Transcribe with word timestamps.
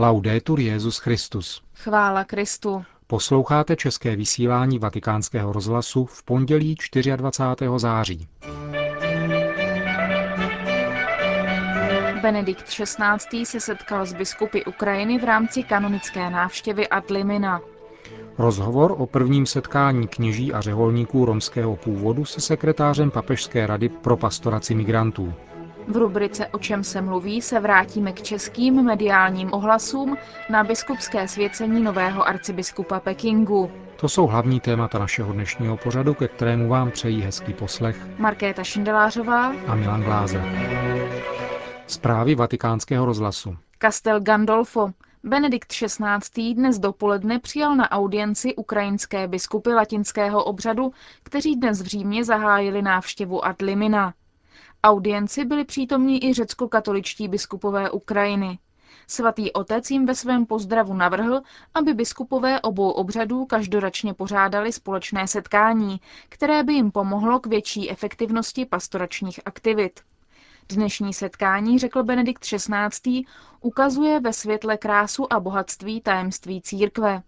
Laudetur 0.00 0.60
Jezus 0.60 0.98
Christus. 0.98 1.62
Chvála 1.74 2.24
Kristu. 2.24 2.84
Posloucháte 3.06 3.76
české 3.76 4.16
vysílání 4.16 4.78
Vatikánského 4.78 5.52
rozhlasu 5.52 6.04
v 6.04 6.22
pondělí 6.22 6.76
24. 7.16 7.70
září. 7.76 8.28
Benedikt 12.22 12.64
XVI. 12.64 13.46
se 13.46 13.60
setkal 13.60 14.06
s 14.06 14.12
biskupy 14.12 14.64
Ukrajiny 14.64 15.18
v 15.18 15.24
rámci 15.24 15.62
kanonické 15.62 16.30
návštěvy 16.30 16.88
Adlimina. 16.88 17.60
Rozhovor 18.38 18.94
o 18.98 19.06
prvním 19.06 19.46
setkání 19.46 20.08
kněží 20.08 20.52
a 20.52 20.60
řeholníků 20.60 21.24
romského 21.24 21.76
původu 21.76 22.24
se 22.24 22.40
sekretářem 22.40 23.10
Papežské 23.10 23.66
rady 23.66 23.88
pro 23.88 24.16
pastoraci 24.16 24.74
migrantů. 24.74 25.34
V 25.90 25.96
rubrice 25.96 26.46
O 26.46 26.58
čem 26.58 26.84
se 26.84 27.00
mluví 27.00 27.42
se 27.42 27.60
vrátíme 27.60 28.12
k 28.12 28.22
českým 28.22 28.82
mediálním 28.82 29.52
ohlasům 29.52 30.16
na 30.50 30.64
biskupské 30.64 31.28
svěcení 31.28 31.82
nového 31.82 32.28
arcibiskupa 32.28 33.00
Pekingu. 33.00 33.70
To 34.00 34.08
jsou 34.08 34.26
hlavní 34.26 34.60
témata 34.60 34.98
našeho 34.98 35.32
dnešního 35.32 35.76
pořadu, 35.76 36.14
ke 36.14 36.28
kterému 36.28 36.68
vám 36.68 36.90
přejí 36.90 37.22
hezký 37.22 37.52
poslech 37.52 38.18
Markéta 38.18 38.64
Šindelářová 38.64 39.52
a 39.66 39.74
Milan 39.74 40.02
Glázer. 40.02 40.44
Zprávy 41.86 42.34
vatikánského 42.34 43.06
rozhlasu. 43.06 43.56
Castel 43.82 44.20
Gandolfo. 44.20 44.90
Benedikt 45.24 45.72
XVI. 45.72 46.54
dnes 46.54 46.78
dopoledne 46.78 47.38
přijal 47.38 47.76
na 47.76 47.90
audienci 47.90 48.54
ukrajinské 48.54 49.28
biskupy 49.28 49.70
latinského 49.70 50.44
obřadu, 50.44 50.92
kteří 51.22 51.56
dnes 51.56 51.82
v 51.82 51.86
Římě 51.86 52.24
zahájili 52.24 52.82
návštěvu 52.82 53.44
ad 53.44 53.62
limina. 53.62 54.14
Audienci 54.84 55.44
byli 55.44 55.64
přítomní 55.64 56.24
i 56.24 56.34
řecko-katoličtí 56.34 57.28
biskupové 57.28 57.90
Ukrajiny. 57.90 58.58
Svatý 59.06 59.52
otec 59.52 59.90
jim 59.90 60.06
ve 60.06 60.14
svém 60.14 60.46
pozdravu 60.46 60.94
navrhl, 60.94 61.42
aby 61.74 61.94
biskupové 61.94 62.60
obou 62.60 62.90
obřadů 62.90 63.44
každoročně 63.44 64.14
pořádali 64.14 64.72
společné 64.72 65.26
setkání, 65.26 66.00
které 66.28 66.62
by 66.62 66.72
jim 66.72 66.90
pomohlo 66.90 67.40
k 67.40 67.46
větší 67.46 67.90
efektivnosti 67.90 68.66
pastoračních 68.66 69.40
aktivit. 69.44 70.00
Dnešní 70.70 71.12
setkání, 71.12 71.78
řekl 71.78 72.02
Benedikt 72.02 72.42
XVI., 72.42 73.22
ukazuje 73.60 74.20
ve 74.20 74.32
světle 74.32 74.76
krásu 74.76 75.32
a 75.32 75.40
bohatství 75.40 76.00
tajemství 76.00 76.62
církve. 76.62 77.22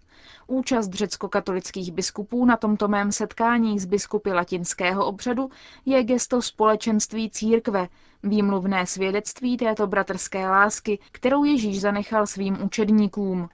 Účast 0.46 0.92
řecko-katolických 0.92 1.92
biskupů 1.92 2.44
na 2.44 2.56
tomto 2.56 2.88
mém 2.88 3.12
setkání 3.12 3.78
s 3.78 3.84
biskupy 3.84 4.32
latinského 4.32 5.06
obřadu 5.06 5.50
je 5.86 6.02
gesto 6.02 6.42
společenství 6.42 7.30
církve, 7.30 7.88
výmluvné 8.22 8.86
svědectví 8.86 9.56
této 9.56 9.86
bratrské 9.86 10.48
lásky, 10.48 10.98
kterou 11.12 11.44
Ježíš 11.44 11.80
zanechal 11.80 12.26
svým 12.26 12.62
učedníkům. 12.62 13.48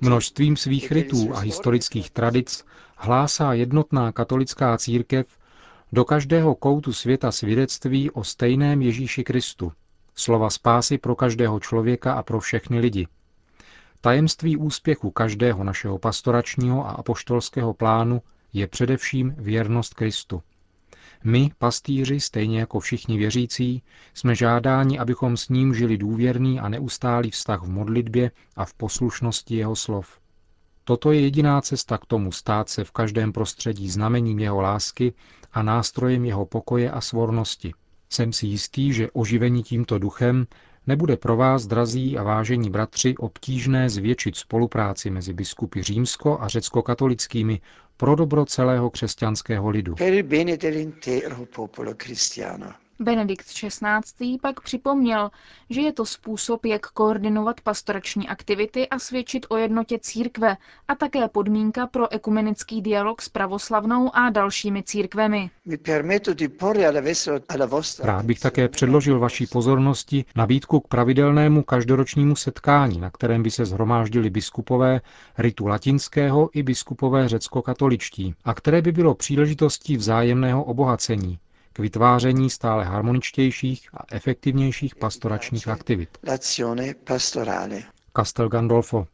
Množstvím 0.00 0.56
svých 0.56 0.92
rytů 0.92 1.30
a 1.34 1.38
historických 1.38 2.10
tradic 2.10 2.64
hlásá 2.96 3.52
jednotná 3.52 4.12
katolická 4.12 4.78
církev 4.78 5.26
do 5.92 6.04
každého 6.04 6.54
koutu 6.54 6.92
světa 6.92 7.32
svědectví 7.32 8.10
o 8.10 8.24
stejném 8.24 8.82
Ježíši 8.82 9.24
Kristu, 9.24 9.72
slova 10.14 10.50
spásy 10.50 10.98
pro 10.98 11.16
každého 11.16 11.60
člověka 11.60 12.12
a 12.14 12.22
pro 12.22 12.40
všechny 12.40 12.78
lidi. 12.80 13.06
Tajemství 14.00 14.56
úspěchu 14.56 15.10
každého 15.10 15.64
našeho 15.64 15.98
pastoračního 15.98 16.86
a 16.86 16.90
apoštolského 16.90 17.74
plánu 17.74 18.22
je 18.52 18.66
především 18.66 19.34
věrnost 19.38 19.94
Kristu. 19.94 20.42
My, 21.24 21.50
pastýři, 21.58 22.20
stejně 22.20 22.60
jako 22.60 22.80
všichni 22.80 23.18
věřící, 23.18 23.82
jsme 24.14 24.34
žádáni, 24.34 24.98
abychom 24.98 25.36
s 25.36 25.48
ním 25.48 25.74
žili 25.74 25.98
důvěrný 25.98 26.60
a 26.60 26.68
neustálý 26.68 27.30
vztah 27.30 27.62
v 27.62 27.68
modlitbě 27.68 28.30
a 28.56 28.64
v 28.64 28.74
poslušnosti 28.74 29.56
jeho 29.56 29.76
slov. 29.76 30.20
Toto 30.88 31.12
je 31.12 31.20
jediná 31.20 31.60
cesta 31.60 31.98
k 31.98 32.06
tomu 32.06 32.32
stát 32.32 32.68
se 32.68 32.84
v 32.84 32.90
každém 32.90 33.32
prostředí 33.32 33.90
znamením 33.90 34.38
jeho 34.38 34.60
lásky 34.60 35.12
a 35.52 35.62
nástrojem 35.62 36.24
jeho 36.24 36.46
pokoje 36.46 36.90
a 36.90 37.00
svornosti. 37.00 37.74
Jsem 38.10 38.32
si 38.32 38.46
jistý, 38.46 38.92
že 38.92 39.10
oživení 39.10 39.62
tímto 39.62 39.98
duchem 39.98 40.46
nebude 40.86 41.16
pro 41.16 41.36
vás, 41.36 41.66
drazí 41.66 42.18
a 42.18 42.22
vážení 42.22 42.70
bratři, 42.70 43.16
obtížné 43.16 43.90
zvětšit 43.90 44.36
spolupráci 44.36 45.10
mezi 45.10 45.32
biskupy 45.32 45.80
římsko- 45.82 46.38
a 46.40 46.48
řecko-katolickými 46.48 47.60
pro 47.96 48.14
dobro 48.14 48.44
celého 48.44 48.90
křesťanského 48.90 49.68
lidu. 49.68 49.94
Benedikt 53.00 53.46
XVI. 53.46 54.38
pak 54.42 54.60
připomněl, 54.60 55.30
že 55.70 55.80
je 55.80 55.92
to 55.92 56.06
způsob, 56.06 56.64
jak 56.64 56.86
koordinovat 56.86 57.60
pastorační 57.60 58.28
aktivity 58.28 58.88
a 58.88 58.98
svědčit 58.98 59.46
o 59.48 59.56
jednotě 59.56 59.98
církve 59.98 60.56
a 60.88 60.94
také 60.94 61.28
podmínka 61.28 61.86
pro 61.86 62.12
ekumenický 62.12 62.82
dialog 62.82 63.22
s 63.22 63.28
pravoslavnou 63.28 64.16
a 64.16 64.30
dalšími 64.30 64.82
církvemi. 64.82 65.50
Rád 68.02 68.24
bych 68.24 68.40
také 68.40 68.68
předložil 68.68 69.18
vaší 69.18 69.46
pozornosti 69.46 70.24
nabídku 70.36 70.80
k 70.80 70.88
pravidelnému 70.88 71.62
každoročnímu 71.62 72.36
setkání, 72.36 73.00
na 73.00 73.10
kterém 73.10 73.42
by 73.42 73.50
se 73.50 73.64
zhromáždili 73.64 74.30
biskupové 74.30 75.00
ritu 75.38 75.66
latinského 75.66 76.50
i 76.52 76.62
biskupové 76.62 77.28
řecko-katoličtí 77.28 78.34
a 78.44 78.54
které 78.54 78.82
by 78.82 78.92
bylo 78.92 79.14
příležitostí 79.14 79.96
vzájemného 79.96 80.64
obohacení, 80.64 81.38
k 81.78 81.80
vytváření 81.80 82.50
stále 82.50 82.84
harmoničtějších 82.84 83.88
a 83.94 83.98
efektivnějších 84.12 84.96
pastoračních 84.96 85.68
aktivit. 85.68 86.18
Castel 88.16 88.48
Gandolfo. 88.48 89.06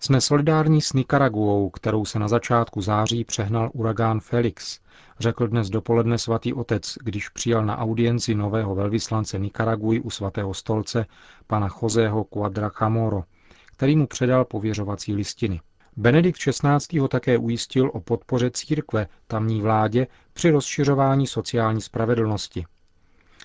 Jsme 0.00 0.20
solidární 0.20 0.80
s 0.82 0.92
Nikaraguou, 0.92 1.70
kterou 1.70 2.04
se 2.04 2.18
na 2.18 2.28
začátku 2.28 2.80
září 2.82 3.24
přehnal 3.24 3.70
uragán 3.74 4.20
Felix, 4.20 4.80
řekl 5.18 5.46
dnes 5.48 5.70
dopoledne 5.70 6.18
svatý 6.18 6.54
otec, 6.54 6.94
když 7.04 7.28
přijal 7.28 7.64
na 7.64 7.78
audienci 7.78 8.34
nového 8.34 8.74
velvyslance 8.74 9.38
Nikaraguji 9.38 10.00
u 10.00 10.10
svatého 10.10 10.54
stolce, 10.54 11.06
pana 11.46 11.68
Joseho 11.82 12.24
Quadra 12.24 12.70
Camoro, 12.70 13.24
který 13.72 13.96
mu 13.96 14.06
předal 14.06 14.44
pověřovací 14.44 15.14
listiny. 15.14 15.60
Benedikt 16.00 16.38
XVI. 16.38 16.98
ho 16.98 17.08
také 17.08 17.38
ujistil 17.38 17.90
o 17.94 18.00
podpoře 18.00 18.50
církve 18.50 19.06
tamní 19.26 19.62
vládě 19.62 20.06
při 20.32 20.50
rozšiřování 20.50 21.26
sociální 21.26 21.80
spravedlnosti. 21.80 22.66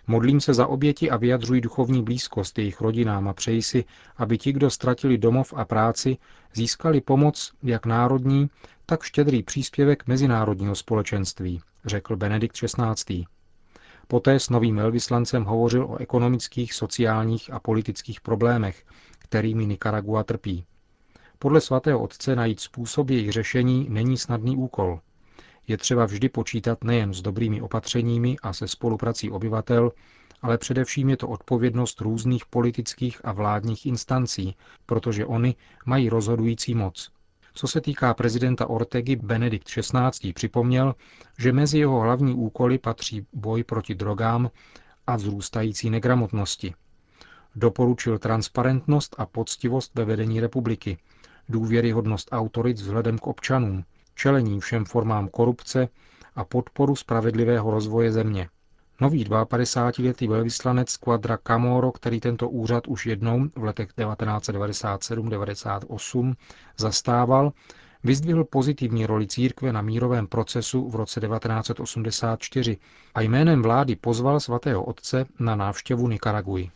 Modlím 0.08 0.42
se 0.42 0.54
za 0.54 0.68
oběti 0.68 1.10
a 1.10 1.18
vyjadřuji 1.18 1.62
duchovní 1.62 2.04
blízkost 2.04 2.58
jejich 2.60 2.82
rodinám 2.82 3.28
a 3.28 3.34
přeji 3.34 3.62
si, 3.62 3.86
aby 4.18 4.38
ti, 4.38 4.52
kdo 4.52 4.70
ztratili 4.70 5.18
domov 5.18 5.54
a 5.58 5.66
práci, 5.66 6.18
získali 6.54 7.02
pomoc 7.02 7.52
jak 7.64 7.86
národní, 7.86 8.50
tak 8.86 9.04
štědrý 9.04 9.44
příspěvek 9.44 10.08
mezinárodního 10.08 10.76
společenství, 10.76 11.62
řekl 11.86 12.16
Benedikt 12.16 12.56
XVI. 12.56 13.26
Poté 14.08 14.40
s 14.40 14.50
novým 14.50 14.76
velvyslancem 14.76 15.44
hovořil 15.44 15.86
o 15.86 15.98
ekonomických, 15.98 16.74
sociálních 16.74 17.54
a 17.54 17.60
politických 17.60 18.22
problémech, 18.22 18.86
kterými 19.20 19.66
Nicaragua 19.66 20.24
trpí. 20.24 20.66
Podle 21.46 21.62
svatého 21.62 22.00
otce 22.00 22.36
najít 22.36 22.60
způsob 22.60 23.10
jejich 23.10 23.32
řešení 23.32 23.88
není 23.90 24.18
snadný 24.18 24.58
úkol. 24.58 25.00
Je 25.68 25.78
třeba 25.78 26.06
vždy 26.06 26.30
počítat 26.30 26.84
nejen 26.84 27.14
s 27.14 27.22
dobrými 27.22 27.62
opatřeními 27.62 28.36
a 28.44 28.54
se 28.54 28.68
spoluprací 28.68 29.32
obyvatel, 29.32 29.92
ale 30.42 30.58
především 30.58 31.10
je 31.10 31.18
to 31.18 31.28
odpovědnost 31.28 32.02
různých 32.02 32.46
politických 32.46 33.22
a 33.24 33.32
vládních 33.32 33.86
instancí, 33.86 34.56
protože 34.86 35.26
oni 35.26 35.56
mají 35.86 36.10
rozhodující 36.10 36.76
moc. 36.76 37.12
Co 37.54 37.68
se 37.68 37.82
týká 37.82 38.14
prezidenta 38.14 38.70
Ortegy, 38.70 39.16
Benedikt 39.16 39.68
XVI. 39.68 40.34
připomněl, 40.34 40.96
že 41.40 41.52
mezi 41.52 41.80
jeho 41.80 42.00
hlavní 42.00 42.34
úkoly 42.34 42.78
patří 42.78 43.28
boj 43.34 43.64
proti 43.64 43.96
drogám 43.96 44.52
a 45.08 45.16
vzrůstající 45.16 45.90
negramotnosti. 45.90 46.74
Doporučil 47.56 48.20
transparentnost 48.20 49.16
a 49.18 49.26
poctivost 49.26 49.92
ve 49.96 50.06
vedení 50.06 50.40
republiky, 50.40 50.98
důvěryhodnost 51.50 52.30
autorit 52.32 52.78
vzhledem 52.78 53.18
k 53.18 53.28
občanům, 53.28 53.84
čelení 54.16 54.60
všem 54.60 54.86
formám 54.86 55.28
korupce 55.28 55.88
a 56.36 56.44
podporu 56.44 56.96
spravedlivého 56.96 57.72
rozvoje 57.72 58.12
země. 58.12 58.50
Nový 59.02 59.26
52-letý 59.26 60.28
velvyslanec 60.28 60.98
Quadra 60.98 61.38
Camoro, 61.38 61.92
který 61.92 62.20
tento 62.20 62.50
úřad 62.50 62.88
už 62.88 63.06
jednou 63.06 63.46
v 63.56 63.64
letech 63.64 63.90
1997-98 63.98 66.34
zastával, 66.78 67.52
vyzdvihl 68.04 68.44
pozitivní 68.44 69.06
roli 69.06 69.28
církve 69.28 69.74
na 69.74 69.82
mírovém 69.82 70.28
procesu 70.28 70.90
v 70.90 70.96
roce 70.96 71.20
1984 71.22 72.78
a 73.16 73.22
jménem 73.22 73.62
vlády 73.62 73.96
pozval 73.96 74.40
svatého 74.40 74.84
otce 74.84 75.26
na 75.40 75.56
návštěvu 75.56 76.08
Nikaraguji. 76.08 76.72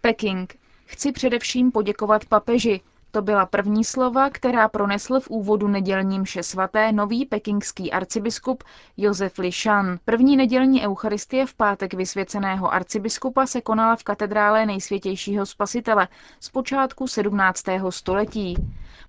Peking. 0.00 0.54
Chci 0.86 1.12
především 1.12 1.72
poděkovat 1.72 2.24
papeži, 2.24 2.80
To 3.14 3.22
byla 3.22 3.46
první 3.46 3.84
slova, 3.84 4.30
která 4.30 4.68
pronesl 4.68 5.20
v 5.20 5.30
úvodu 5.30 5.68
nedělní 5.68 6.20
mše 6.20 6.42
svaté 6.42 6.92
nový 6.92 7.26
pekingský 7.26 7.92
arcibiskup 7.92 8.64
Josef 8.96 9.38
Lishan. 9.38 9.98
První 10.04 10.36
nedělní 10.36 10.86
eucharistie 10.86 11.46
v 11.46 11.54
pátek 11.54 11.94
vysvěceného 11.94 12.72
arcibiskupa 12.72 13.46
se 13.46 13.60
konala 13.60 13.96
v 13.96 14.04
katedrále 14.04 14.66
nejsvětějšího 14.66 15.46
spasitele 15.46 16.08
z 16.40 16.48
počátku 16.48 17.06
17. 17.08 17.64
století. 17.90 18.56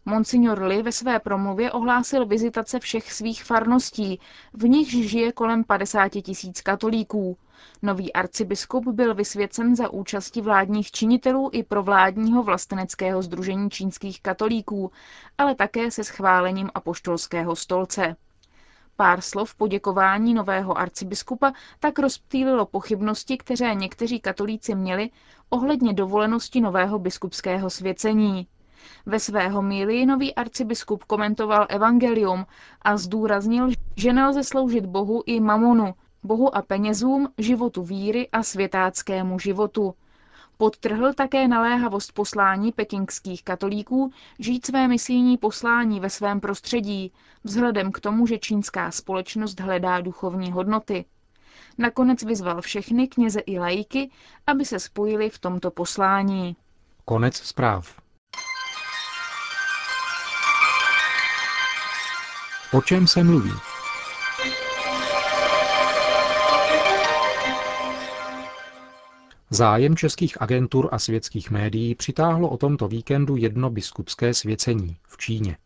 Monsignor 0.05 0.61
Li 0.61 0.83
ve 0.83 0.91
své 0.91 1.19
promluvě 1.19 1.71
ohlásil 1.71 2.25
vizitace 2.25 2.79
všech 2.79 3.11
svých 3.11 3.43
farností, 3.43 4.19
v 4.53 4.63
nichž 4.63 4.91
žije 4.91 5.31
kolem 5.31 5.63
50 5.63 6.09
tisíc 6.09 6.61
katolíků. 6.61 7.37
Nový 7.81 8.13
arcibiskup 8.13 8.87
byl 8.87 9.15
vysvěcen 9.15 9.75
za 9.75 9.89
účasti 9.89 10.41
vládních 10.41 10.91
činitelů 10.91 11.49
i 11.53 11.63
pro 11.63 11.83
vládního 11.83 12.43
vlasteneckého 12.43 13.21
združení 13.21 13.69
čínských 13.69 14.21
katolíků, 14.21 14.91
ale 15.37 15.55
také 15.55 15.91
se 15.91 16.03
schválením 16.03 16.69
apoštolského 16.75 17.55
stolce. 17.55 18.15
Pár 18.95 19.21
slov 19.21 19.55
poděkování 19.55 20.33
nového 20.33 20.77
arcibiskupa 20.77 21.53
tak 21.79 21.99
rozptýlilo 21.99 22.65
pochybnosti, 22.65 23.37
které 23.37 23.75
někteří 23.75 24.19
katolíci 24.19 24.75
měli 24.75 25.09
ohledně 25.49 25.93
dovolenosti 25.93 26.61
nového 26.61 26.99
biskupského 26.99 27.69
svěcení. 27.69 28.47
Ve 29.05 29.19
své 29.19 29.49
homílii 29.49 30.05
nový 30.05 30.35
arcibiskup 30.35 31.03
komentoval 31.03 31.65
evangelium 31.69 32.45
a 32.81 32.97
zdůraznil, 32.97 33.69
že 33.95 34.13
nelze 34.13 34.43
sloužit 34.43 34.85
Bohu 34.85 35.23
i 35.25 35.39
mamonu, 35.39 35.93
Bohu 36.23 36.55
a 36.55 36.61
penězům, 36.61 37.27
životu 37.37 37.83
víry 37.83 38.29
a 38.29 38.43
světáckému 38.43 39.39
životu. 39.39 39.95
Podtrhl 40.57 41.13
také 41.13 41.47
naléhavost 41.47 42.11
poslání 42.11 42.71
pekingských 42.71 43.43
katolíků 43.43 44.11
žít 44.39 44.65
své 44.65 44.87
misijní 44.87 45.37
poslání 45.37 45.99
ve 45.99 46.09
svém 46.09 46.39
prostředí, 46.39 47.11
vzhledem 47.43 47.91
k 47.91 47.99
tomu, 47.99 48.27
že 48.27 48.37
čínská 48.37 48.91
společnost 48.91 49.59
hledá 49.59 50.01
duchovní 50.01 50.51
hodnoty. 50.51 51.05
Nakonec 51.77 52.23
vyzval 52.23 52.61
všechny 52.61 53.07
kněze 53.07 53.39
i 53.39 53.59
lajky, 53.59 54.11
aby 54.47 54.65
se 54.65 54.79
spojili 54.79 55.29
v 55.29 55.39
tomto 55.39 55.71
poslání. 55.71 56.55
Konec 57.05 57.35
zpráv. 57.35 58.01
O 62.73 62.81
čem 62.81 63.07
se 63.07 63.23
mluví? 63.23 63.72
Zájem 69.53 69.95
českých 69.95 70.41
agentur 70.41 70.89
a 70.91 70.99
světských 70.99 71.51
médií 71.51 71.95
přitáhlo 71.95 72.49
o 72.49 72.57
tomto 72.57 72.87
víkendu 72.87 73.35
jedno 73.35 73.69
biskupské 73.69 74.33
svěcení 74.33 74.97
v 75.07 75.17
Číně. 75.17 75.57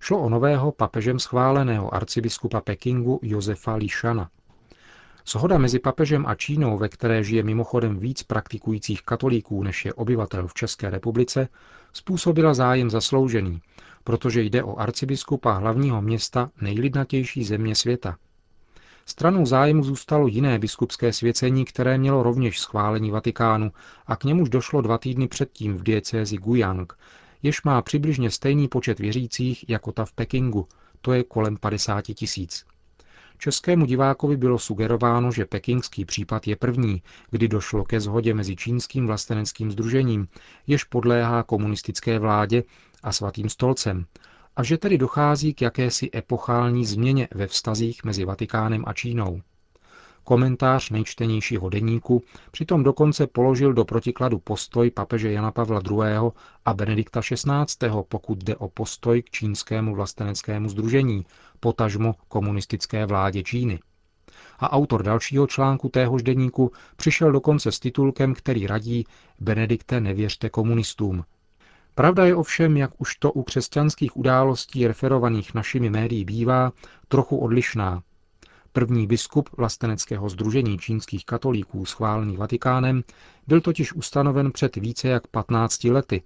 Šlo 0.00 0.20
o 0.20 0.28
nového 0.28 0.72
papežem 0.72 1.18
schváleného 1.18 1.94
arcibiskupa 1.94 2.60
Pekingu 2.60 3.20
Josefa 3.22 3.74
Lišana. 3.74 4.30
Shoda 5.26 5.58
mezi 5.58 5.78
papežem 5.78 6.26
a 6.26 6.34
Čínou, 6.34 6.78
ve 6.78 6.88
které 6.88 7.24
žije 7.24 7.42
mimochodem 7.42 7.98
víc 7.98 8.22
praktikujících 8.22 9.02
katolíků, 9.02 9.62
než 9.62 9.84
je 9.84 9.94
obyvatel 9.94 10.46
v 10.46 10.54
České 10.54 10.90
republice, 10.90 11.48
způsobila 11.92 12.54
zájem 12.54 12.90
zasloužený, 12.90 13.60
protože 14.04 14.42
jde 14.42 14.62
o 14.62 14.76
arcibiskupa 14.76 15.52
hlavního 15.52 16.02
města 16.02 16.50
nejlidnatější 16.60 17.44
země 17.44 17.74
světa– 17.74 18.16
Stranou 19.10 19.46
zájmu 19.46 19.82
zůstalo 19.82 20.26
jiné 20.26 20.58
biskupské 20.58 21.12
svěcení, 21.12 21.64
které 21.64 21.98
mělo 21.98 22.22
rovněž 22.22 22.60
schválení 22.60 23.10
Vatikánu 23.10 23.72
a 24.06 24.16
k 24.16 24.24
němuž 24.24 24.48
došlo 24.48 24.80
dva 24.80 24.98
týdny 24.98 25.28
předtím 25.28 25.76
v 25.76 25.82
diecézi 25.82 26.36
Guyang, 26.36 26.98
jež 27.42 27.62
má 27.62 27.82
přibližně 27.82 28.30
stejný 28.30 28.68
počet 28.68 28.98
věřících 28.98 29.68
jako 29.68 29.92
ta 29.92 30.04
v 30.04 30.12
Pekingu, 30.12 30.68
to 31.00 31.12
je 31.12 31.24
kolem 31.24 31.56
50 31.56 32.02
tisíc. 32.02 32.64
Českému 33.38 33.86
divákovi 33.86 34.36
bylo 34.36 34.58
sugerováno, 34.58 35.32
že 35.32 35.46
pekingský 35.46 36.04
případ 36.04 36.46
je 36.46 36.56
první, 36.56 37.02
kdy 37.30 37.48
došlo 37.48 37.84
ke 37.84 38.00
shodě 38.00 38.34
mezi 38.34 38.56
čínským 38.56 39.06
vlasteneckým 39.06 39.70
združením, 39.70 40.28
jež 40.66 40.84
podléhá 40.84 41.42
komunistické 41.42 42.18
vládě 42.18 42.62
a 43.02 43.12
svatým 43.12 43.48
stolcem, 43.48 44.06
a 44.60 44.62
že 44.62 44.78
tedy 44.78 44.98
dochází 44.98 45.54
k 45.54 45.62
jakési 45.62 46.10
epochální 46.14 46.84
změně 46.84 47.28
ve 47.34 47.46
vztazích 47.46 48.04
mezi 48.04 48.24
Vatikánem 48.24 48.84
a 48.86 48.92
Čínou. 48.92 49.40
Komentář 50.24 50.90
nejčtenějšího 50.90 51.68
deníku 51.68 52.22
přitom 52.50 52.82
dokonce 52.82 53.26
položil 53.26 53.72
do 53.72 53.84
protikladu 53.84 54.38
postoj 54.38 54.90
papeže 54.90 55.32
Jana 55.32 55.50
Pavla 55.50 55.80
II. 55.90 56.30
a 56.64 56.74
Benedikta 56.74 57.20
XVI., 57.20 57.88
pokud 58.08 58.38
jde 58.38 58.56
o 58.56 58.68
postoj 58.68 59.22
k 59.22 59.30
čínskému 59.30 59.94
vlasteneckému 59.94 60.68
združení, 60.68 61.26
potažmo 61.60 62.14
komunistické 62.28 63.06
vládě 63.06 63.42
Číny. 63.42 63.78
A 64.58 64.72
autor 64.72 65.02
dalšího 65.02 65.46
článku 65.46 65.88
téhož 65.88 66.22
deníku 66.22 66.72
přišel 66.96 67.32
dokonce 67.32 67.72
s 67.72 67.80
titulkem, 67.80 68.34
který 68.34 68.66
radí 68.66 69.06
Benedikte 69.38 70.00
nevěřte 70.00 70.50
komunistům, 70.50 71.24
Pravda 72.00 72.24
je 72.24 72.36
ovšem, 72.36 72.76
jak 72.76 72.90
už 72.98 73.16
to 73.16 73.32
u 73.32 73.42
křesťanských 73.42 74.16
událostí 74.16 74.86
referovaných 74.86 75.54
našimi 75.54 75.90
médií 75.90 76.24
bývá, 76.24 76.72
trochu 77.08 77.36
odlišná. 77.36 78.02
První 78.72 79.06
biskup 79.06 79.48
vlasteneckého 79.56 80.28
združení 80.28 80.78
čínských 80.78 81.26
katolíků 81.26 81.86
schválený 81.86 82.36
Vatikánem 82.36 83.02
byl 83.46 83.60
totiž 83.60 83.92
ustanoven 83.92 84.52
před 84.52 84.76
více 84.76 85.08
jak 85.08 85.26
15 85.26 85.84
lety 85.84 86.22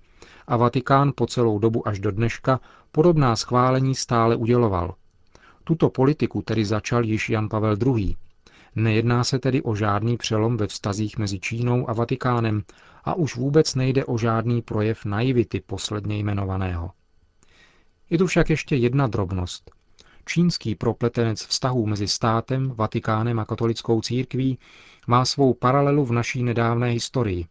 a 0.47 0.57
Vatikán 0.57 1.13
po 1.17 1.27
celou 1.27 1.59
dobu 1.59 1.89
až 1.89 1.99
do 1.99 2.11
dneška 2.11 2.61
podobná 2.93 3.37
schválení 3.37 3.95
stále 3.95 4.37
uděloval. 4.37 4.95
Tuto 5.65 5.91
politiku 5.91 6.43
tedy 6.43 6.65
začal 6.65 7.05
již 7.05 7.31
Jan 7.31 7.49
Pavel 7.49 7.77
II. 7.87 8.17
Nejedná 8.77 9.25
se 9.25 9.39
tedy 9.39 9.63
o 9.63 9.75
žádný 9.75 10.17
přelom 10.17 10.57
ve 10.57 10.67
vztazích 10.67 11.19
mezi 11.19 11.41
Čínou 11.41 11.91
a 11.91 11.93
Vatikánem 11.93 12.63
a 13.05 13.15
už 13.15 13.37
vůbec 13.37 13.75
nejde 13.75 14.05
o 14.05 14.19
žádný 14.19 14.63
projev 14.63 15.05
naivity 15.05 15.61
posledně 15.61 16.19
jmenovaného. 16.19 16.91
Je 18.11 18.19
tu 18.19 18.27
však 18.27 18.51
ještě 18.51 18.77
jedna 18.77 19.07
drobnost. 19.07 19.71
Čínský 20.27 20.75
propletenec 20.75 21.47
vztahů 21.47 21.87
mezi 21.87 22.09
státem, 22.09 22.71
Vatikánem 22.71 23.39
a 23.39 23.45
katolickou 23.45 24.01
církví 24.01 24.59
má 25.07 25.25
svou 25.25 25.55
paralelu 25.55 26.05
v 26.05 26.13
naší 26.13 26.43
nedávné 26.43 26.91
historii. 26.91 27.47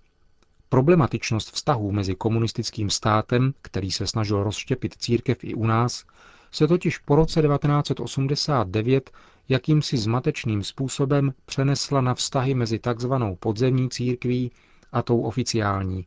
Problematičnost 0.70 1.52
vztahů 1.52 1.92
mezi 1.92 2.16
komunistickým 2.16 2.90
státem, 2.90 3.54
který 3.62 3.92
se 3.92 4.08
snažil 4.08 4.44
rozštěpit 4.44 4.96
církev 4.98 5.44
i 5.44 5.54
u 5.54 5.66
nás, 5.66 6.06
se 6.54 6.68
totiž 6.68 6.98
po 6.98 7.16
roce 7.16 7.42
1989 7.42 9.12
jakýmsi 9.50 9.98
zmatečným 9.98 10.64
způsobem 10.64 11.34
přenesla 11.46 12.02
na 12.02 12.14
vztahy 12.14 12.54
mezi 12.54 12.80
takzvanou 12.80 13.36
podzemní 13.36 13.90
církví 13.90 14.52
a 14.92 15.02
tou 15.02 15.22
oficiální, 15.22 16.06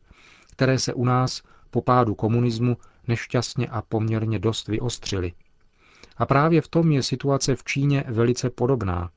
které 0.51 0.79
se 0.79 0.93
u 0.93 1.05
nás 1.05 1.41
po 1.71 1.81
pádu 1.81 2.15
komunismu 2.15 2.77
nešťastně 3.07 3.67
a 3.67 3.81
poměrně 3.81 4.39
dost 4.39 4.67
vyostřily. 4.67 5.33
A 6.17 6.25
právě 6.25 6.61
v 6.61 6.67
tom 6.67 6.91
je 6.91 7.03
situace 7.03 7.55
v 7.55 7.63
Číně 7.63 8.03
velice 8.07 8.49
podobná. 8.49 9.09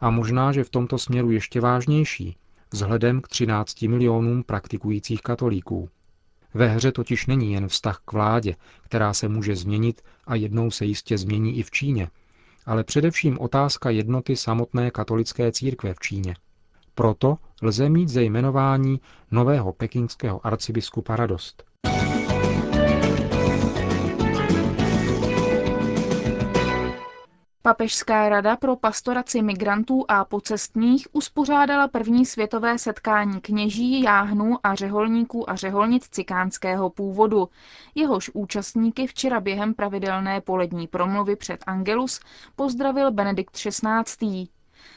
A 0.00 0.10
možná, 0.10 0.52
že 0.52 0.64
v 0.64 0.70
tomto 0.70 0.98
směru 0.98 1.30
ještě 1.30 1.60
vážnější, 1.60 2.36
vzhledem 2.72 3.20
k 3.20 3.28
13 3.28 3.82
milionům 3.82 4.42
praktikujících 4.42 5.22
katolíků. 5.22 5.88
Ve 6.54 6.68
hře 6.68 6.92
totiž 6.92 7.26
není 7.26 7.52
jen 7.52 7.68
vztah 7.68 8.00
k 8.04 8.12
vládě, 8.12 8.56
která 8.82 9.12
se 9.14 9.28
může 9.28 9.56
změnit 9.56 10.02
a 10.26 10.34
jednou 10.34 10.70
se 10.70 10.84
jistě 10.84 11.18
změní 11.18 11.58
i 11.58 11.62
v 11.62 11.70
Číně, 11.70 12.08
ale 12.66 12.84
především 12.84 13.38
otázka 13.40 13.90
jednoty 13.90 14.36
samotné 14.36 14.90
katolické 14.90 15.52
církve 15.52 15.94
v 15.94 16.00
Číně. 16.00 16.36
Proto 16.94 17.38
lze 17.62 17.88
mít 17.88 18.08
ze 18.08 18.22
jmenování 18.22 19.00
nového 19.30 19.72
pekingského 19.72 20.46
arcibiskupa 20.46 21.16
radost. 21.16 21.64
Papežská 27.66 28.28
rada 28.28 28.56
pro 28.56 28.76
pastoraci 28.76 29.42
migrantů 29.42 30.04
a 30.08 30.24
pocestních 30.24 31.08
uspořádala 31.12 31.88
první 31.88 32.26
světové 32.26 32.78
setkání 32.78 33.40
kněží, 33.40 34.02
jáhnů 34.02 34.56
a 34.62 34.74
řeholníků 34.74 35.50
a 35.50 35.56
řeholnic 35.56 36.08
cikánského 36.08 36.90
původu. 36.90 37.48
Jehož 37.94 38.30
účastníky 38.34 39.06
včera 39.06 39.40
během 39.40 39.74
pravidelné 39.74 40.40
polední 40.40 40.86
promluvy 40.86 41.36
před 41.36 41.64
Angelus 41.66 42.20
pozdravil 42.56 43.10
Benedikt 43.10 43.54
XVI. 43.56 44.48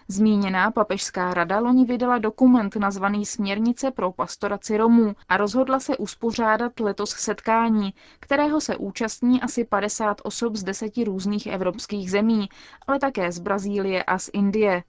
Zmíněná 0.07 0.71
papežská 0.71 1.33
rada 1.33 1.59
loni 1.59 1.85
vydala 1.85 2.17
dokument 2.17 2.75
nazvaný 2.75 3.25
Směrnice 3.25 3.91
pro 3.91 4.11
pastoraci 4.11 4.77
Romů 4.77 5.15
a 5.29 5.37
rozhodla 5.37 5.79
se 5.79 5.97
uspořádat 5.97 6.79
letos 6.79 7.09
setkání, 7.09 7.93
kterého 8.19 8.61
se 8.61 8.75
účastní 8.75 9.41
asi 9.41 9.63
50 9.65 10.21
osob 10.23 10.55
z 10.55 10.63
deseti 10.63 11.03
různých 11.03 11.47
evropských 11.47 12.11
zemí, 12.11 12.49
ale 12.87 12.99
také 12.99 13.31
z 13.31 13.39
Brazílie 13.39 14.03
a 14.03 14.19
z 14.19 14.29
Indie. 14.33 14.83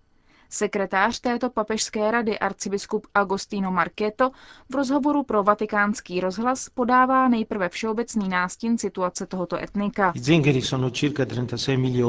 Sekretář 0.51 1.21
této 1.21 1.51
papežské 1.51 2.11
rady 2.11 2.39
arcibiskup 2.39 3.07
Agostino 3.15 3.71
Marketo 3.73 4.31
v 4.71 4.75
rozhovoru 4.75 5.23
pro 5.23 5.43
vatikánský 5.43 6.21
rozhlas 6.21 6.69
podává 6.69 7.29
nejprve 7.29 7.69
všeobecný 7.69 8.29
nástin 8.29 8.79
situace 8.79 9.27
tohoto 9.27 9.57
etnika. 9.57 10.13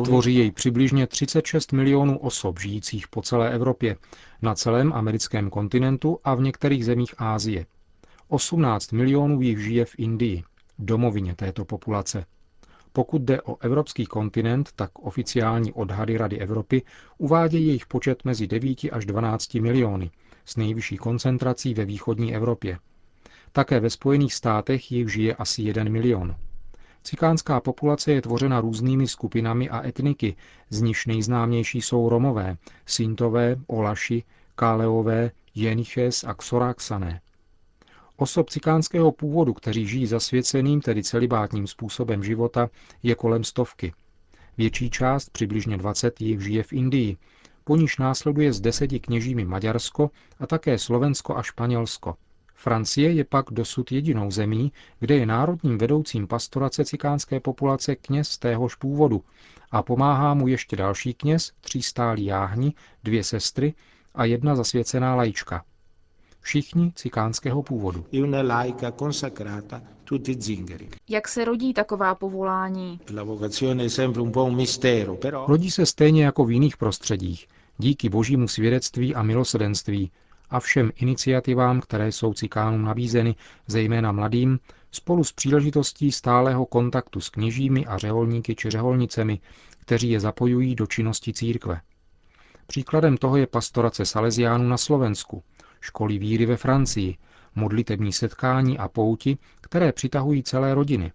Tvoří 0.06 0.36
jej 0.36 0.52
přibližně 0.52 1.08
36 1.08 1.72
milionů 1.72 2.18
osob 2.20 2.60
žijících 2.60 3.08
po 3.08 3.22
celé 3.22 3.52
Evropě, 3.54 3.96
na 4.42 4.56
celém 4.56 4.94
americkém 4.94 5.50
kontinentu 5.50 6.20
a 6.24 6.36
v 6.36 6.42
některých 6.42 6.86
zemích 6.86 7.14
Ázie. 7.18 7.66
18 8.28 8.92
milionů 8.92 9.42
jich 9.42 9.60
žije 9.60 9.86
v 9.86 9.96
Indii, 9.98 10.44
domovině 10.80 11.36
této 11.36 11.66
populace. 11.66 12.26
Pokud 12.94 13.22
jde 13.22 13.42
o 13.42 13.58
evropský 13.62 14.06
kontinent, 14.06 14.70
tak 14.76 15.00
oficiální 15.00 15.74
odhady 15.74 16.18
Rady 16.18 16.40
Evropy 16.40 16.82
uvádějí 17.18 17.68
jejich 17.68 17.86
počet 17.86 18.26
mezi 18.26 18.48
9 18.48 18.80
až 18.92 19.06
12 19.06 19.54
miliony, 19.56 20.12
s 20.46 20.56
nejvyšší 20.56 20.98
koncentrací 20.98 21.74
ve 21.74 21.86
východní 21.86 22.36
Evropě. 22.36 22.78
Také 23.52 23.80
ve 23.80 23.90
Spojených 23.90 24.34
státech 24.34 24.92
jich 24.92 25.12
žije 25.12 25.36
asi 25.36 25.62
1 25.62 25.84
milion. 25.84 26.36
Cikánská 27.04 27.60
populace 27.60 28.12
je 28.12 28.22
tvořena 28.22 28.62
různými 28.62 29.08
skupinami 29.08 29.70
a 29.70 29.88
etniky, 29.88 30.36
z 30.70 30.82
nichž 30.82 31.06
nejznámější 31.06 31.82
jsou 31.82 32.10
Romové, 32.10 32.58
Sintové, 32.86 33.56
Olaši, 33.68 34.24
Káleové, 34.56 35.32
Jeniches 35.56 36.24
a 36.24 36.34
Xoraxané. 36.34 37.22
Osob 38.22 38.50
cikánského 38.50 39.12
původu, 39.12 39.54
kteří 39.54 39.88
žijí 39.88 40.06
zasvěceným, 40.08 40.82
tedy 40.82 41.04
celibátním 41.04 41.68
způsobem 41.68 42.24
života, 42.24 42.70
je 43.04 43.16
kolem 43.16 43.44
stovky. 43.44 43.94
Větší 44.58 44.90
část, 44.90 45.30
přibližně 45.30 45.78
20, 45.78 46.22
jich 46.22 46.42
žije 46.42 46.64
v 46.64 46.74
Indii, 46.74 47.18
po 47.64 47.76
níž 47.76 47.98
následuje 47.98 48.54
z 48.54 48.62
deseti 48.62 49.00
kněžími 49.00 49.46
Maďarsko 49.46 50.12
a 50.40 50.48
také 50.48 50.78
Slovensko 50.78 51.38
a 51.38 51.44
Španělsko. 51.44 52.16
Francie 52.56 53.12
je 53.12 53.24
pak 53.24 53.46
dosud 53.52 53.92
jedinou 53.92 54.32
zemí, 54.32 54.72
kde 55.00 55.16
je 55.16 55.26
národním 55.26 55.78
vedoucím 55.78 56.28
pastorace 56.28 56.86
cikánské 56.86 57.40
populace 57.40 57.96
kněz 57.96 58.38
téhož 58.38 58.76
původu 58.76 59.24
a 59.72 59.84
pomáhá 59.84 60.34
mu 60.34 60.48
ještě 60.48 60.76
další 60.76 61.14
kněz, 61.14 61.52
tří 61.62 61.82
stálí 61.82 62.26
jáhni, 62.26 62.74
dvě 63.04 63.24
sestry 63.24 63.74
a 64.16 64.26
jedna 64.26 64.56
zasvěcená 64.56 65.16
lajička 65.16 65.64
všichni 66.42 66.92
cikánského 66.96 67.64
původu. 67.64 68.06
Jak 71.10 71.28
se 71.28 71.46
rodí 71.46 71.74
taková 71.74 72.16
povolání? 72.16 73.00
Rodí 75.48 75.72
se 75.72 75.86
stejně 75.86 76.26
jako 76.26 76.46
v 76.46 76.52
jiných 76.52 76.78
prostředích, 76.78 77.48
díky 77.78 78.10
božímu 78.10 78.48
svědectví 78.48 79.16
a 79.16 79.24
milosedenství 79.24 80.12
a 80.50 80.60
všem 80.60 80.92
iniciativám, 80.96 81.82
které 81.82 82.12
jsou 82.12 82.34
cikánům 82.34 82.82
nabízeny, 82.82 83.36
zejména 83.68 84.12
mladým, 84.12 84.60
spolu 84.92 85.24
s 85.24 85.32
příležitostí 85.32 86.12
stálého 86.12 86.66
kontaktu 86.66 87.22
s 87.22 87.30
kněžími 87.30 87.86
a 87.86 87.98
řeholníky 87.98 88.56
či 88.56 88.70
řeholnicemi, 88.70 89.40
kteří 89.80 90.10
je 90.10 90.20
zapojují 90.20 90.76
do 90.76 90.88
činnosti 90.88 91.34
církve. 91.34 91.82
Příkladem 92.68 93.18
toho 93.18 93.38
je 93.38 93.48
pastorace 93.48 94.06
Salesiánů 94.06 94.70
na 94.70 94.78
Slovensku, 94.78 95.44
školy 95.82 96.18
víry 96.18 96.46
ve 96.46 96.58
Francii, 96.58 97.18
modlitební 97.56 98.14
setkání 98.14 98.78
a 98.78 98.88
pouti, 98.88 99.38
které 99.62 99.92
přitahují 99.92 100.44
celé 100.44 100.74
rodiny. 100.74 101.12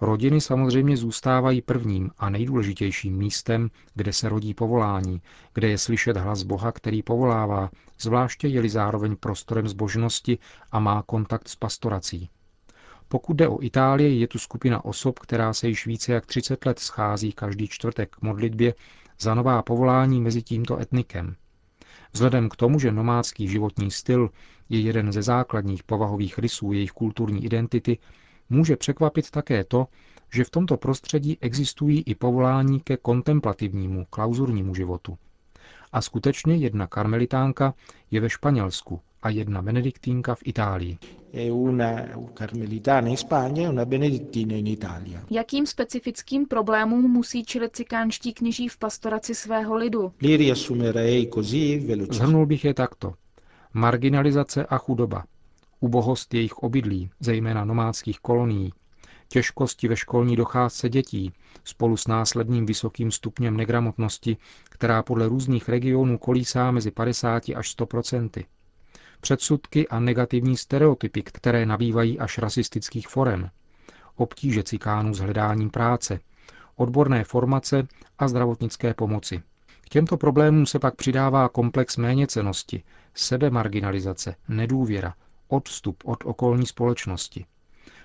Rodiny 0.00 0.40
samozřejmě 0.40 0.96
zůstávají 0.96 1.62
prvním 1.62 2.10
a 2.18 2.30
nejdůležitějším 2.30 3.16
místem, 3.16 3.70
kde 3.94 4.12
se 4.12 4.28
rodí 4.28 4.54
povolání, 4.54 5.22
kde 5.54 5.68
je 5.68 5.78
slyšet 5.78 6.16
hlas 6.16 6.42
Boha, 6.42 6.72
který 6.72 7.02
povolává, 7.02 7.70
zvláště 8.00 8.48
je-li 8.48 8.68
zároveň 8.68 9.16
prostorem 9.16 9.68
zbožnosti 9.68 10.38
a 10.72 10.80
má 10.80 11.02
kontakt 11.02 11.48
s 11.48 11.56
pastorací. 11.56 12.30
Pokud 13.08 13.34
jde 13.36 13.48
o 13.48 13.62
Itálii, 13.62 14.20
je 14.20 14.28
tu 14.28 14.38
skupina 14.38 14.84
osob, 14.84 15.18
která 15.18 15.52
se 15.52 15.68
již 15.68 15.86
více 15.86 16.12
jak 16.12 16.26
30 16.26 16.66
let 16.66 16.78
schází 16.78 17.32
každý 17.32 17.68
čtvrtek 17.68 18.10
k 18.16 18.22
modlitbě 18.22 18.74
za 19.20 19.34
nová 19.34 19.62
povolání 19.62 20.20
mezi 20.20 20.42
tímto 20.42 20.78
etnikem– 20.78 21.36
Vzhledem 22.12 22.48
k 22.48 22.56
tomu, 22.56 22.78
že 22.78 22.92
nomádský 22.92 23.48
životní 23.48 23.90
styl 23.90 24.30
je 24.68 24.80
jeden 24.80 25.12
ze 25.12 25.22
základních 25.22 25.82
povahových 25.82 26.38
rysů 26.38 26.72
jejich 26.72 26.90
kulturní 26.90 27.44
identity, 27.44 27.98
může 28.50 28.76
překvapit 28.76 29.30
také 29.30 29.64
to, 29.64 29.86
že 30.32 30.44
v 30.44 30.50
tomto 30.50 30.76
prostředí 30.76 31.38
existují 31.40 32.02
i 32.06 32.14
povolání 32.14 32.80
ke 32.80 32.96
kontemplativnímu, 32.96 34.04
klauzurnímu 34.10 34.74
životu. 34.74 35.18
A 35.92 36.00
skutečně 36.00 36.56
jedna 36.56 36.86
karmelitánka 36.86 37.74
je 38.10 38.20
ve 38.20 38.30
Španělsku 38.30 39.00
a 39.22 39.30
jedna 39.30 39.62
benediktínka 39.62 40.34
v 40.34 40.40
Itálii. 40.44 40.98
E 41.32 41.50
Jakým 45.30 45.66
specifickým 45.66 46.46
problémům 46.46 47.10
musí 47.10 47.44
čelit 47.44 47.76
cikánští 47.76 48.34
kněží 48.34 48.68
v 48.68 48.78
pastoraci 48.78 49.34
svého 49.34 49.76
lidu? 49.76 50.12
Zhrnul 52.10 52.46
bych 52.46 52.64
je 52.64 52.74
takto. 52.74 53.14
Marginalizace 53.72 54.66
a 54.66 54.78
chudoba, 54.78 55.24
ubohost 55.80 56.34
jejich 56.34 56.58
obydlí, 56.58 57.10
zejména 57.20 57.64
nomádských 57.64 58.20
kolonií, 58.20 58.72
těžkosti 59.28 59.88
ve 59.88 59.96
školní 59.96 60.36
docházce 60.36 60.88
dětí, 60.88 61.32
spolu 61.64 61.96
s 61.96 62.06
následným 62.06 62.66
vysokým 62.66 63.10
stupněm 63.10 63.56
negramotnosti, 63.56 64.36
která 64.64 65.02
podle 65.02 65.28
různých 65.28 65.68
regionů 65.68 66.18
kolísá 66.18 66.70
mezi 66.70 66.90
50 66.90 67.42
až 67.56 67.70
100 67.70 67.86
procenty 67.86 68.46
předsudky 69.20 69.88
a 69.88 70.00
negativní 70.00 70.56
stereotypy, 70.56 71.22
které 71.22 71.66
nabývají 71.66 72.18
až 72.18 72.38
rasistických 72.38 73.08
forem, 73.08 73.50
obtíže 74.16 74.62
cikánů 74.62 75.14
s 75.14 75.18
hledáním 75.18 75.70
práce, 75.70 76.20
odborné 76.76 77.24
formace 77.24 77.86
a 78.18 78.28
zdravotnické 78.28 78.94
pomoci. 78.94 79.42
K 79.80 79.88
těmto 79.88 80.16
problémům 80.16 80.66
se 80.66 80.78
pak 80.78 80.96
přidává 80.96 81.48
komplex 81.48 81.96
méněcenosti, 81.96 82.82
sebemarginalizace, 83.14 84.34
nedůvěra, 84.48 85.14
odstup 85.48 86.02
od 86.04 86.18
okolní 86.24 86.66
společnosti. 86.66 87.46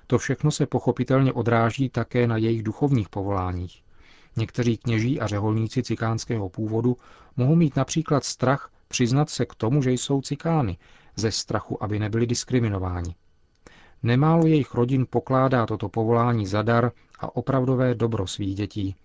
To 0.07 0.17
všechno 0.17 0.51
se 0.51 0.65
pochopitelně 0.65 1.33
odráží 1.33 1.89
také 1.89 2.27
na 2.27 2.37
jejich 2.37 2.63
duchovních 2.63 3.09
povoláních. 3.09 3.83
Někteří 4.35 4.77
kněží 4.77 5.19
a 5.19 5.27
řeholníci 5.27 5.83
cikánského 5.83 6.49
původu 6.49 6.97
mohou 7.37 7.55
mít 7.55 7.75
například 7.75 8.23
strach 8.23 8.71
přiznat 8.87 9.29
se 9.29 9.45
k 9.45 9.55
tomu, 9.55 9.81
že 9.81 9.91
jsou 9.91 10.21
cikány, 10.21 10.77
ze 11.15 11.31
strachu, 11.31 11.83
aby 11.83 11.99
nebyli 11.99 12.27
diskriminováni. 12.27 13.15
Nemálo 14.03 14.45
jejich 14.47 14.73
rodin 14.73 15.05
pokládá 15.09 15.65
toto 15.65 15.89
povolání 15.89 16.47
za 16.47 16.61
dar 16.61 16.91
a 17.19 17.35
opravdové 17.35 17.95
dobro 17.95 18.27
svých 18.27 18.55
dětí. 18.55 18.95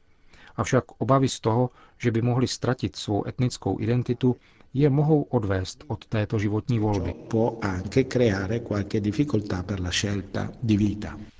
Avšak 0.56 0.84
obavy 0.98 1.28
z 1.28 1.40
toho, 1.40 1.70
že 1.98 2.10
by 2.10 2.22
mohli 2.22 2.48
ztratit 2.48 2.96
svou 2.96 3.26
etnickou 3.28 3.80
identitu, 3.80 4.36
je 4.74 4.90
mohou 4.90 5.22
odvést 5.22 5.84
od 5.86 6.06
této 6.06 6.38
životní 6.38 6.78
volby. 6.78 7.14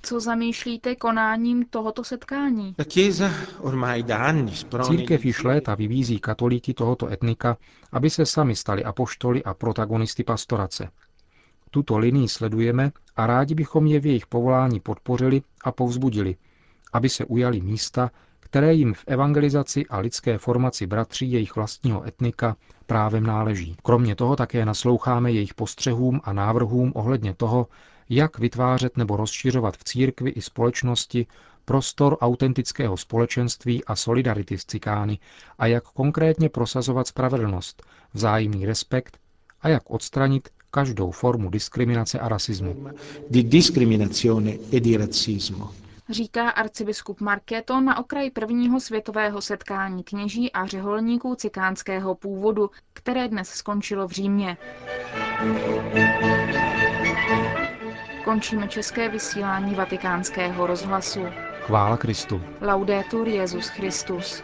Co 0.02 0.20
zamýšlíte 0.20 0.96
konáním 0.96 1.64
tohoto 1.64 2.04
setkání? 2.04 2.74
Církev 4.82 5.24
již 5.24 5.44
léta 5.44 5.74
vybízí 5.74 6.18
katolíky 6.18 6.74
tohoto 6.74 7.08
etnika, 7.08 7.56
aby 7.92 8.10
se 8.10 8.26
sami 8.26 8.56
stali 8.56 8.84
apoštoly 8.84 9.44
a 9.44 9.54
protagonisty 9.54 10.24
pastorace. 10.24 10.88
Tuto 11.70 11.98
linii 11.98 12.28
sledujeme 12.28 12.92
a 13.16 13.26
rádi 13.26 13.54
bychom 13.54 13.86
je 13.86 14.00
v 14.00 14.06
jejich 14.06 14.26
povolání 14.26 14.80
podpořili 14.80 15.42
a 15.64 15.72
povzbudili, 15.72 16.36
aby 16.92 17.08
se 17.08 17.24
ujali 17.24 17.60
místa, 17.60 18.10
které 18.40 18.74
jim 18.74 18.94
v 18.94 19.04
evangelizaci 19.06 19.86
a 19.86 19.98
lidské 19.98 20.38
formaci 20.38 20.86
bratří 20.86 21.32
jejich 21.32 21.56
vlastního 21.56 22.06
etnika 22.06 22.56
právem 22.88 23.26
náleží. 23.26 23.76
Kromě 23.82 24.14
toho 24.14 24.36
také 24.36 24.64
nasloucháme 24.64 25.32
jejich 25.32 25.54
postřehům 25.54 26.20
a 26.24 26.32
návrhům 26.32 26.92
ohledně 26.94 27.34
toho, 27.34 27.66
jak 28.08 28.38
vytvářet 28.38 28.96
nebo 28.96 29.16
rozšiřovat 29.16 29.76
v 29.76 29.84
církvi 29.84 30.30
i 30.30 30.40
společnosti 30.42 31.26
prostor 31.64 32.16
autentického 32.20 32.96
společenství 32.96 33.84
a 33.84 33.96
solidarity 33.96 34.58
s 34.58 34.64
cikány 34.64 35.18
a 35.58 35.66
jak 35.66 35.84
konkrétně 35.84 36.48
prosazovat 36.48 37.06
spravedlnost, 37.06 37.82
vzájemný 38.14 38.66
respekt 38.66 39.18
a 39.60 39.68
jak 39.68 39.90
odstranit 39.90 40.48
každou 40.70 41.10
formu 41.10 41.50
diskriminace 41.50 42.18
a 42.18 42.28
rasismu. 42.28 42.86
Di 43.30 43.42
discriminazione 43.42 44.56
e 44.72 44.80
di 44.80 44.96
říká 46.10 46.50
arcibiskup 46.50 47.20
Markéto 47.20 47.80
na 47.80 47.98
okraji 47.98 48.30
prvního 48.30 48.80
světového 48.80 49.40
setkání 49.40 50.04
kněží 50.04 50.52
a 50.52 50.66
řeholníků 50.66 51.34
cikánského 51.34 52.14
původu, 52.14 52.70
které 52.92 53.28
dnes 53.28 53.48
skončilo 53.48 54.08
v 54.08 54.12
Římě. 54.12 54.56
Končíme 58.24 58.68
české 58.68 59.08
vysílání 59.08 59.74
vatikánského 59.74 60.66
rozhlasu. 60.66 61.26
Chvála 61.60 61.96
Kristu. 61.96 62.42
Laudetur 62.60 63.28
Jezus 63.28 63.68
Christus. 63.68 64.42